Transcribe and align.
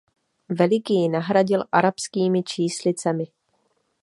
Veliký 0.49 1.09
nahradil 1.09 1.63
arabskými 1.71 2.43
číslicemi. 2.43 3.23